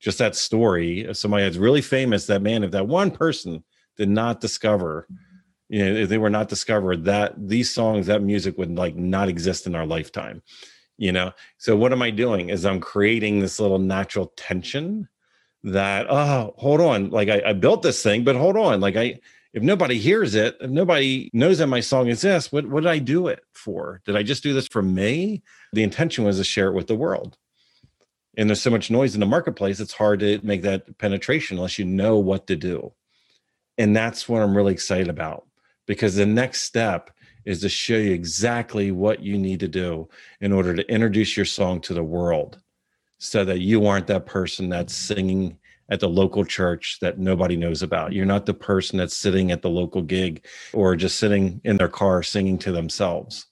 just 0.00 0.16
that 0.18 0.34
story 0.34 1.04
of 1.04 1.18
somebody 1.18 1.44
that's 1.44 1.58
really 1.58 1.82
famous 1.82 2.26
that 2.26 2.40
man 2.40 2.64
if 2.64 2.70
that 2.70 2.88
one 2.88 3.10
person 3.10 3.62
did 3.98 4.08
not 4.08 4.40
discover 4.40 5.06
you 5.68 5.84
know 5.84 6.00
if 6.00 6.08
they 6.08 6.16
were 6.16 6.30
not 6.30 6.48
discovered 6.48 7.04
that 7.04 7.34
these 7.36 7.70
songs 7.70 8.06
that 8.06 8.22
music 8.22 8.56
would 8.56 8.74
like 8.74 8.96
not 8.96 9.28
exist 9.28 9.66
in 9.66 9.74
our 9.74 9.84
lifetime 9.84 10.42
you 11.00 11.10
know 11.10 11.32
so 11.58 11.74
what 11.74 11.92
am 11.92 12.02
i 12.02 12.10
doing 12.10 12.50
is 12.50 12.64
i'm 12.64 12.78
creating 12.78 13.40
this 13.40 13.58
little 13.58 13.78
natural 13.78 14.32
tension 14.36 15.08
that 15.64 16.06
oh 16.08 16.54
hold 16.58 16.80
on 16.80 17.10
like 17.10 17.28
I, 17.28 17.42
I 17.46 17.52
built 17.54 17.82
this 17.82 18.02
thing 18.02 18.22
but 18.22 18.36
hold 18.36 18.56
on 18.56 18.80
like 18.80 18.96
i 18.96 19.18
if 19.52 19.62
nobody 19.62 19.98
hears 19.98 20.34
it, 20.34 20.56
if 20.60 20.70
nobody 20.70 21.28
knows 21.32 21.58
that 21.58 21.66
my 21.66 21.80
song 21.80 22.08
exists, 22.08 22.52
what, 22.52 22.66
what 22.66 22.82
did 22.82 22.90
I 22.90 22.98
do 22.98 23.26
it 23.26 23.42
for? 23.52 24.00
Did 24.04 24.16
I 24.16 24.22
just 24.22 24.42
do 24.42 24.54
this 24.54 24.68
for 24.68 24.82
me? 24.82 25.42
The 25.72 25.82
intention 25.82 26.24
was 26.24 26.38
to 26.38 26.44
share 26.44 26.68
it 26.68 26.74
with 26.74 26.86
the 26.86 26.94
world. 26.94 27.36
And 28.36 28.48
there's 28.48 28.62
so 28.62 28.70
much 28.70 28.90
noise 28.90 29.14
in 29.14 29.20
the 29.20 29.26
marketplace, 29.26 29.80
it's 29.80 29.92
hard 29.92 30.20
to 30.20 30.38
make 30.44 30.62
that 30.62 30.98
penetration 30.98 31.56
unless 31.56 31.78
you 31.78 31.84
know 31.84 32.16
what 32.16 32.46
to 32.46 32.54
do. 32.54 32.92
And 33.76 33.96
that's 33.96 34.28
what 34.28 34.40
I'm 34.40 34.56
really 34.56 34.72
excited 34.72 35.08
about 35.08 35.46
because 35.86 36.14
the 36.14 36.26
next 36.26 36.62
step 36.62 37.10
is 37.44 37.60
to 37.60 37.68
show 37.68 37.96
you 37.96 38.12
exactly 38.12 38.90
what 38.90 39.20
you 39.20 39.38
need 39.38 39.60
to 39.60 39.68
do 39.68 40.08
in 40.40 40.52
order 40.52 40.74
to 40.74 40.92
introduce 40.92 41.36
your 41.36 41.46
song 41.46 41.80
to 41.80 41.94
the 41.94 42.02
world 42.02 42.60
so 43.18 43.44
that 43.44 43.60
you 43.60 43.86
aren't 43.86 44.06
that 44.06 44.26
person 44.26 44.68
that's 44.68 44.94
singing 44.94 45.58
at 45.90 46.00
the 46.00 46.08
local 46.08 46.44
church 46.44 46.98
that 47.00 47.18
nobody 47.18 47.56
knows 47.56 47.82
about. 47.82 48.12
You're 48.12 48.24
not 48.24 48.46
the 48.46 48.54
person 48.54 48.96
that's 48.96 49.16
sitting 49.16 49.50
at 49.50 49.60
the 49.60 49.70
local 49.70 50.02
gig 50.02 50.46
or 50.72 50.94
just 50.96 51.18
sitting 51.18 51.60
in 51.64 51.76
their 51.76 51.88
car 51.88 52.22
singing 52.22 52.58
to 52.58 52.72
themselves. 52.72 53.46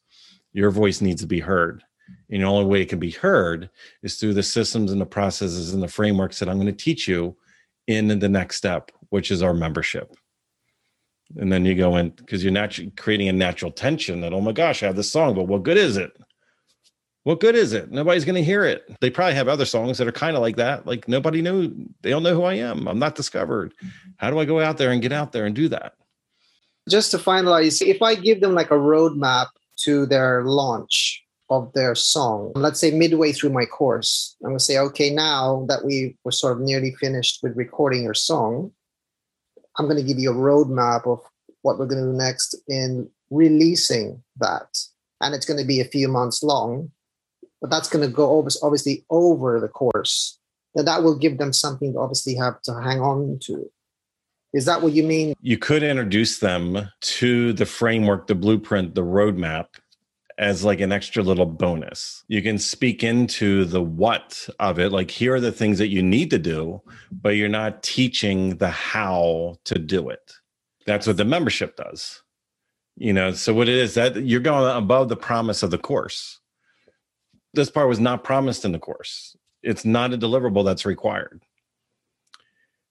Your 0.53 0.71
voice 0.71 1.01
needs 1.01 1.21
to 1.23 1.27
be 1.27 1.41
heard. 1.41 1.83
And 2.31 2.43
the 2.43 2.47
only 2.47 2.65
way 2.65 2.81
it 2.83 2.89
can 2.89 2.99
be 2.99 3.11
heard 3.11 3.69
is 4.03 4.17
through 4.17 4.35
the 4.35 4.43
systems 4.43 4.93
and 4.93 5.01
the 5.01 5.07
processes 5.07 5.75
and 5.75 5.83
the 5.83 5.89
frameworks 5.89 6.39
that 6.39 6.49
I'm 6.49 6.57
going 6.57 6.67
to 6.67 6.73
teach 6.73 7.09
you 7.09 7.37
in 7.87 8.19
the 8.19 8.29
next 8.29 8.57
step, 8.57 8.91
which 9.11 9.31
is 9.31 9.43
our 9.43 9.55
membership. 9.55 10.15
And 11.37 11.53
then 11.53 11.65
you 11.65 11.75
go 11.75 11.97
in 11.97 12.11
because 12.11 12.43
you're 12.43 12.53
naturally 12.53 12.91
creating 12.97 13.29
a 13.29 13.33
natural 13.33 13.71
tension 13.71 14.23
that, 14.23 14.33
oh 14.33 14.41
my 14.41 14.53
gosh, 14.53 14.83
I 14.83 14.87
have 14.87 14.97
this 14.97 15.13
song, 15.13 15.35
but 15.35 15.45
what 15.45 15.63
good 15.63 15.77
is 15.77 15.97
it? 15.97 16.13
what 17.29 17.41
good 17.41 17.55
is 17.55 17.75
it? 17.75 17.91
Nobody's 17.91 18.25
going 18.25 18.37
to 18.37 18.43
hear 18.43 18.65
it. 18.65 18.91
They 19.03 19.11
probably 19.11 19.35
have 19.35 19.49
other 19.49 19.67
songs 19.67 19.99
that 19.99 20.09
are 20.09 20.13
kind 20.13 20.35
of 20.35 20.41
like 20.41 20.57
that. 20.57 20.87
Like 20.87 21.07
nobody 21.09 21.43
knew, 21.43 21.75
they 22.01 22.09
don't 22.09 22.23
know 22.23 22.35
who 22.35 22.45
I 22.45 22.55
am. 22.55 22.89
I'm 22.89 22.99
not 22.99 23.17
discovered. 23.17 23.75
Mm-hmm. 23.85 24.11
How 24.17 24.31
do 24.31 24.39
I 24.39 24.47
go 24.47 24.61
out 24.61 24.79
there 24.79 24.93
and 24.93 25.03
get 25.03 25.13
out 25.13 25.33
there 25.33 25.45
and 25.45 25.55
do 25.55 25.69
that? 25.69 25.93
Just 26.89 27.11
to 27.11 27.19
finalize, 27.19 27.83
if 27.83 28.01
I 28.01 28.15
give 28.15 28.41
them 28.41 28.55
like 28.55 28.71
a 28.71 28.79
roadmap 28.79 29.49
to 29.81 30.07
their 30.07 30.43
launch 30.45 31.23
of 31.51 31.71
their 31.75 31.95
song, 31.95 32.53
let's 32.55 32.81
say 32.81 32.93
midway 32.93 33.33
through 33.33 33.51
my 33.51 33.67
course, 33.67 34.35
I'm 34.43 34.53
going 34.53 34.59
to 34.59 34.65
say, 34.65 34.79
okay, 34.79 35.11
now 35.11 35.67
that 35.69 35.85
we 35.85 36.17
were 36.25 36.33
sort 36.33 36.57
of 36.57 36.63
nearly 36.63 36.95
finished 36.95 37.41
with 37.43 37.55
recording 37.59 38.05
your 38.05 38.15
song, 38.15 38.73
I'm 39.79 39.87
going 39.87 39.97
to 39.97 40.03
give 40.03 40.19
you 40.19 40.31
a 40.31 40.35
roadmap 40.35 41.07
of 41.07 41.21
what 41.63 41.79
we're 41.79 41.87
going 41.87 42.05
to 42.05 42.13
do 42.13 42.17
next 42.17 42.57
in 42.69 43.09
releasing 43.31 44.23
that. 44.39 44.79
And 45.21 45.35
it's 45.35 45.47
going 45.47 45.59
to 45.59 45.67
be 45.67 45.81
a 45.81 45.85
few 45.85 46.09
months 46.09 46.43
long 46.43 46.91
but 47.61 47.71
that's 47.71 47.89
going 47.89 48.07
to 48.07 48.13
go 48.13 48.47
obviously 48.63 49.05
over 49.11 49.61
the 49.61 49.69
course. 49.69 50.39
Then 50.75 50.85
that 50.85 51.03
will 51.03 51.17
give 51.17 51.39
them 51.39 51.53
something 51.53 51.93
to 51.93 51.99
obviously 51.99 52.35
have 52.37 52.61
to 52.63 52.75
hang 52.75 53.01
on 53.01 53.39
to. 53.45 53.71
Is 54.53 54.65
that 54.65 54.81
what 54.81 54.93
you 54.93 55.03
mean? 55.03 55.35
You 55.43 55.59
could 55.59 55.83
introduce 55.83 56.39
them 56.39 56.91
to 57.01 57.53
the 57.53 57.67
framework 57.67 58.27
the 58.27 58.35
blueprint 58.35 58.95
the 58.95 59.03
roadmap 59.03 59.67
as 60.39 60.65
like 60.65 60.81
an 60.81 60.93
extra 60.93 61.23
little 61.23 61.47
bonus 61.47 62.25
you 62.29 62.41
can 62.43 62.59
speak 62.59 63.03
into 63.03 63.65
the 63.65 63.83
what 63.83 64.49
of 64.61 64.79
it 64.79 64.93
like 64.93 65.11
here 65.11 65.35
are 65.35 65.41
the 65.41 65.53
things 65.53 65.79
that 65.79 65.89
you 65.89 66.03
need 66.03 66.31
to 66.31 66.39
do 66.39 66.81
but 67.11 67.31
you're 67.31 67.49
not 67.49 67.83
teaching 67.83 68.57
the 68.57 68.71
how 68.71 69.57
to 69.65 69.79
do 69.79 70.09
it 70.09 70.33
that's 70.87 71.07
what 71.07 71.17
the 71.17 71.25
membership 71.25 71.77
does 71.77 72.23
you 72.97 73.13
know 73.13 73.33
so 73.33 73.53
what 73.53 73.69
it 73.69 73.75
is 73.75 73.95
that 73.95 74.17
you're 74.25 74.41
going 74.41 74.77
above 74.77 75.09
the 75.09 75.17
promise 75.17 75.63
of 75.63 75.71
the 75.71 75.79
course 75.79 76.41
this 77.55 77.71
part 77.71 77.89
was 77.89 78.01
not 78.01 78.25
promised 78.25 78.65
in 78.65 78.73
the 78.73 78.79
course. 78.79 79.37
It's 79.63 79.85
not 79.85 80.13
a 80.13 80.19
deliverable 80.19 80.65
that's 80.65 80.87
required. 80.87 81.43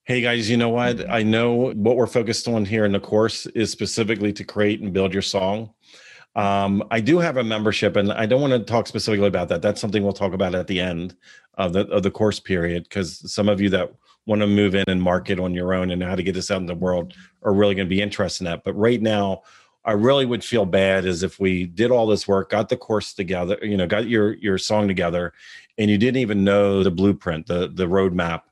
Hey 0.04 0.22
guys, 0.22 0.50
you 0.50 0.58
know 0.58 0.70
what? 0.70 1.00
Hmm. 1.00 1.12
I 1.12 1.24
know 1.24 1.54
what 1.74 1.96
we're 1.96 2.08
focused 2.08 2.48
on 2.48 2.66
here 2.66 2.86
in 2.86 2.92
the 2.92 3.00
course 3.00 3.46
is 3.48 3.72
specifically 3.72 4.34
to 4.34 4.44
create 4.44 4.82
and 4.82 4.94
build 4.94 5.14
your 5.14 5.22
song. 5.22 5.74
Um, 6.38 6.84
I 6.92 7.02
do 7.02 7.18
have 7.18 7.38
a 7.38 7.44
membership, 7.44 7.96
and 7.96 8.14
I 8.14 8.28
don't 8.28 8.42
want 8.42 8.54
to 8.54 8.60
talk 8.60 8.86
specifically 8.88 9.28
about 9.28 9.50
that. 9.50 9.64
That's 9.64 9.82
something 9.82 10.04
we'll 10.04 10.14
talk 10.14 10.34
about 10.34 10.54
at 10.54 10.68
the 10.68 10.80
end 10.80 11.16
of 11.56 11.74
the 11.74 11.88
of 11.88 12.04
the 12.04 12.12
course 12.12 12.40
period, 12.40 12.84
because 12.84 13.32
some 13.32 13.50
of 13.50 13.60
you 13.60 13.70
that 13.72 13.92
want 14.28 14.42
to 14.42 14.48
move 14.48 14.76
in 14.76 14.86
and 14.88 15.02
market 15.02 15.40
on 15.40 15.54
your 15.56 15.74
own 15.74 15.90
and 15.90 16.04
how 16.04 16.14
to 16.14 16.22
get 16.22 16.34
this 16.34 16.52
out 16.52 16.62
in 16.62 16.68
the 16.68 16.76
world 16.76 17.16
are 17.42 17.54
really 17.54 17.74
going 17.74 17.88
to 17.88 17.96
be 17.96 18.02
interested 18.02 18.44
in 18.44 18.52
that. 18.52 18.64
But 18.64 18.74
right 18.74 19.02
now, 19.02 19.42
I 19.84 19.94
really 19.94 20.26
would 20.26 20.44
feel 20.44 20.66
bad 20.66 21.06
as 21.06 21.24
if 21.24 21.40
we 21.40 21.66
did 21.66 21.90
all 21.90 22.06
this 22.06 22.28
work, 22.28 22.52
got 22.52 22.70
the 22.70 22.78
course 22.78 23.14
together, 23.14 23.58
you 23.64 23.76
know, 23.76 23.88
got 23.88 24.08
your 24.08 24.36
your 24.36 24.60
song 24.60 24.88
together, 24.88 25.34
and 25.80 25.90
you 25.90 25.98
didn't 25.98 26.22
even 26.22 26.44
know 26.44 26.84
the 26.84 26.92
blueprint, 26.92 27.48
the 27.48 27.72
the 27.74 27.88
roadmap 27.88 28.44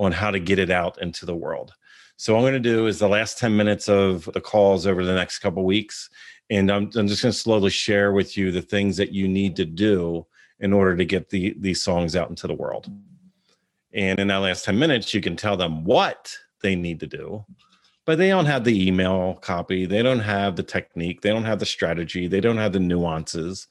on 0.00 0.10
how 0.10 0.32
to 0.32 0.40
get 0.40 0.58
it 0.58 0.70
out 0.70 1.00
into 1.00 1.26
the 1.26 1.36
world. 1.36 1.74
So 2.16 2.36
I'm 2.36 2.42
going 2.42 2.52
to 2.54 2.60
do 2.60 2.86
is 2.86 2.98
the 2.98 3.08
last 3.08 3.38
10 3.38 3.56
minutes 3.56 3.88
of 3.88 4.28
the 4.34 4.42
calls 4.42 4.86
over 4.86 5.04
the 5.06 5.14
next 5.14 5.38
couple 5.38 5.64
weeks, 5.64 6.10
and 6.50 6.70
I'm, 6.70 6.90
I'm 6.94 7.06
just 7.06 7.22
going 7.22 7.32
to 7.32 7.38
slowly 7.38 7.70
share 7.70 8.12
with 8.12 8.36
you 8.36 8.50
the 8.50 8.62
things 8.62 8.96
that 8.96 9.12
you 9.12 9.28
need 9.28 9.56
to 9.56 9.64
do 9.64 10.26
in 10.58 10.72
order 10.72 10.96
to 10.96 11.04
get 11.04 11.30
the 11.30 11.54
these 11.58 11.82
songs 11.82 12.16
out 12.16 12.30
into 12.30 12.46
the 12.46 12.54
world. 12.54 12.90
And 13.92 14.18
in 14.18 14.28
that 14.28 14.36
last 14.36 14.64
10 14.64 14.78
minutes, 14.78 15.14
you 15.14 15.20
can 15.20 15.36
tell 15.36 15.56
them 15.56 15.84
what 15.84 16.36
they 16.62 16.76
need 16.76 17.00
to 17.00 17.06
do 17.06 17.44
but 18.10 18.18
they 18.18 18.28
don't 18.28 18.46
have 18.46 18.64
the 18.64 18.88
email 18.88 19.34
copy 19.34 19.86
they 19.86 20.02
don't 20.02 20.20
have 20.20 20.56
the 20.56 20.62
technique 20.62 21.20
they 21.20 21.30
don't 21.30 21.44
have 21.44 21.58
the 21.58 21.66
strategy 21.66 22.26
they 22.26 22.40
don't 22.40 22.56
have 22.56 22.72
the 22.72 22.80
nuances 22.80 23.68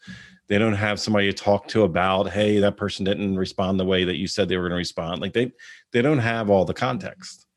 they 0.47 0.57
don't 0.57 0.75
have 0.75 0.99
somebody 0.99 1.31
to 1.31 1.43
talk 1.43 1.67
to 1.67 1.83
about 1.83 2.29
hey 2.29 2.59
that 2.59 2.77
person 2.77 3.03
didn't 3.03 3.37
respond 3.37 3.79
the 3.79 3.85
way 3.85 4.03
that 4.03 4.17
you 4.17 4.27
said 4.27 4.47
they 4.47 4.57
were 4.57 4.69
going 4.69 4.71
to 4.71 4.77
respond 4.77 5.21
like 5.21 5.33
they 5.33 5.51
they 5.91 6.01
don't 6.01 6.19
have 6.19 6.49
all 6.49 6.65
the 6.65 6.73
context 6.73 7.47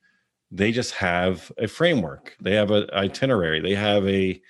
they 0.51 0.73
just 0.73 0.93
have 0.93 1.53
a 1.59 1.69
framework 1.69 2.37
they 2.41 2.55
have 2.55 2.71
an 2.71 2.89
itinerary 2.95 3.61
they 3.61 3.75
have 3.75 4.07
a 4.09 4.41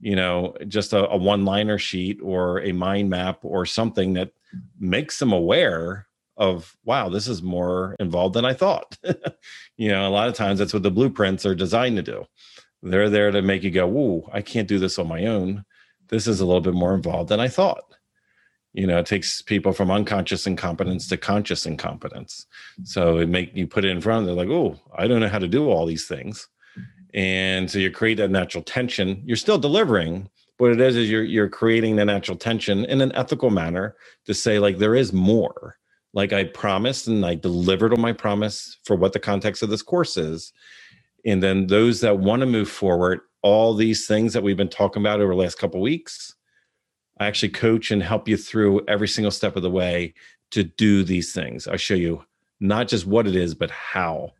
you 0.00 0.16
know 0.16 0.54
just 0.66 0.92
a, 0.92 1.08
a 1.08 1.16
one 1.16 1.44
liner 1.44 1.78
sheet 1.78 2.18
or 2.22 2.60
a 2.62 2.72
mind 2.72 3.10
map 3.10 3.38
or 3.42 3.66
something 3.66 4.14
that 4.14 4.32
makes 4.78 5.18
them 5.18 5.32
aware 5.32 6.06
of 6.36 6.76
wow 6.84 7.08
this 7.08 7.28
is 7.28 7.42
more 7.42 7.94
involved 8.00 8.34
than 8.34 8.44
i 8.44 8.54
thought. 8.54 8.98
You 9.76 9.88
know 9.88 10.06
a 10.06 10.10
lot 10.10 10.28
of 10.28 10.34
times 10.34 10.58
that's 10.58 10.74
what 10.74 10.82
the 10.82 10.90
blueprints 10.90 11.46
are 11.46 11.54
designed 11.54 11.96
to 11.96 12.02
do. 12.02 12.26
They're 12.82 13.08
there 13.08 13.30
to 13.30 13.40
make 13.40 13.62
you 13.62 13.70
go 13.70 13.86
whoa 13.86 14.28
i 14.32 14.42
can't 14.42 14.68
do 14.68 14.78
this 14.78 14.98
on 14.98 15.08
my 15.08 15.26
own. 15.26 15.64
This 16.08 16.26
is 16.26 16.40
a 16.40 16.46
little 16.46 16.60
bit 16.60 16.74
more 16.74 16.94
involved 16.94 17.30
than 17.30 17.40
i 17.40 17.48
thought. 17.48 17.84
You 18.74 18.86
know 18.86 18.98
it 18.98 19.06
takes 19.06 19.40
people 19.40 19.72
from 19.72 19.90
unconscious 19.90 20.46
incompetence 20.46 21.08
to 21.08 21.16
conscious 21.16 21.64
incompetence. 21.64 22.46
So 22.84 23.18
it 23.18 23.28
make 23.28 23.56
you 23.56 23.66
put 23.66 23.86
it 23.86 23.90
in 23.90 24.02
front 24.02 24.20
of 24.20 24.26
them 24.26 24.36
they're 24.36 24.46
like 24.46 24.54
oh 24.54 24.78
i 24.94 25.06
don't 25.06 25.20
know 25.20 25.28
how 25.28 25.38
to 25.38 25.48
do 25.48 25.70
all 25.70 25.86
these 25.86 26.06
things 26.06 26.46
and 27.14 27.70
so 27.70 27.78
you 27.78 27.90
create 27.90 28.16
that 28.16 28.30
natural 28.30 28.62
tension 28.62 29.22
you're 29.24 29.36
still 29.36 29.58
delivering 29.58 30.28
what 30.58 30.72
it 30.72 30.80
is 30.80 30.96
is 30.96 31.10
you're 31.10 31.24
you're 31.24 31.48
creating 31.48 31.96
the 31.96 32.04
natural 32.04 32.36
tension 32.36 32.84
in 32.84 33.00
an 33.00 33.12
ethical 33.14 33.50
manner 33.50 33.96
to 34.26 34.34
say 34.34 34.58
like 34.58 34.78
there 34.78 34.94
is 34.94 35.12
more 35.12 35.76
like 36.12 36.32
I 36.32 36.44
promised 36.44 37.06
and 37.08 37.24
I 37.24 37.34
delivered 37.34 37.92
on 37.92 38.00
my 38.00 38.12
promise 38.12 38.78
for 38.84 38.96
what 38.96 39.12
the 39.12 39.20
context 39.20 39.62
of 39.62 39.70
this 39.70 39.82
course 39.82 40.16
is. 40.16 40.52
And 41.24 41.42
then 41.42 41.66
those 41.66 42.00
that 42.00 42.18
want 42.18 42.40
to 42.40 42.46
move 42.46 42.68
forward, 42.68 43.20
all 43.42 43.74
these 43.74 44.06
things 44.06 44.32
that 44.32 44.42
we've 44.42 44.56
been 44.56 44.68
talking 44.68 45.02
about 45.02 45.20
over 45.20 45.32
the 45.32 45.40
last 45.40 45.58
couple 45.58 45.80
weeks, 45.80 46.34
I 47.18 47.26
actually 47.26 47.50
coach 47.50 47.90
and 47.90 48.02
help 48.02 48.28
you 48.28 48.36
through 48.36 48.84
every 48.88 49.08
single 49.08 49.30
step 49.30 49.56
of 49.56 49.62
the 49.62 49.70
way 49.70 50.14
to 50.52 50.64
do 50.64 51.04
these 51.04 51.32
things. 51.32 51.68
I 51.68 51.76
show 51.76 51.94
you 51.94 52.24
not 52.58 52.88
just 52.88 53.06
what 53.06 53.26
it 53.26 53.36
is, 53.36 53.54
but 53.54 53.70
how 53.70 54.32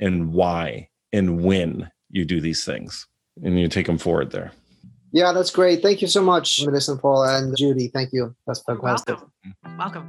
and 0.00 0.32
why 0.32 0.88
and 1.12 1.44
when 1.44 1.90
you 2.12 2.24
do 2.24 2.40
these 2.40 2.64
things. 2.64 3.08
And 3.42 3.58
you 3.58 3.66
take 3.66 3.86
them 3.86 3.98
forward 3.98 4.30
there. 4.30 4.52
Yeah, 5.10 5.32
that's 5.32 5.50
great. 5.50 5.82
Thank 5.82 6.00
you 6.00 6.08
so 6.08 6.22
much, 6.22 6.62
Melissa 6.64 6.92
and 6.92 7.00
Paul 7.00 7.24
and 7.24 7.56
Judy. 7.56 7.88
Thank 7.88 8.12
you. 8.12 8.34
That's 8.46 8.62
fantastic. 8.62 9.18
Welcome. 9.76 10.08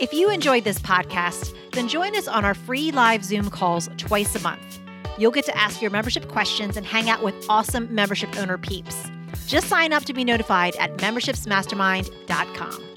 If 0.00 0.12
you 0.12 0.30
enjoyed 0.30 0.64
this 0.64 0.80
podcast, 0.80 1.54
then 1.72 1.88
join 1.88 2.16
us 2.16 2.26
on 2.26 2.44
our 2.44 2.54
free 2.54 2.90
live 2.90 3.24
Zoom 3.24 3.48
calls 3.50 3.88
twice 3.98 4.34
a 4.34 4.40
month. 4.40 4.80
You'll 5.16 5.30
get 5.30 5.44
to 5.46 5.56
ask 5.56 5.80
your 5.80 5.90
membership 5.90 6.28
questions 6.28 6.76
and 6.76 6.84
hang 6.84 7.08
out 7.08 7.22
with 7.22 7.34
awesome 7.48 7.94
membership 7.94 8.36
owner 8.36 8.58
peeps. 8.58 9.10
Just 9.46 9.68
sign 9.68 9.92
up 9.92 10.04
to 10.04 10.12
be 10.12 10.24
notified 10.24 10.74
at 10.76 10.96
membershipsmastermind.com. 10.96 12.91